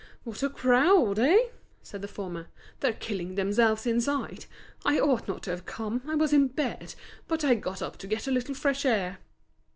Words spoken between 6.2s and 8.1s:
in bed, but got up to